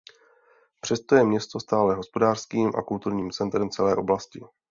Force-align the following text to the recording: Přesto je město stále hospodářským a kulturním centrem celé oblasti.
Přesto 0.79 1.15
je 1.15 1.23
město 1.25 1.59
stále 1.59 1.95
hospodářským 1.95 2.71
a 2.75 2.81
kulturním 2.81 3.31
centrem 3.31 3.69
celé 3.69 3.95
oblasti. 3.95 4.41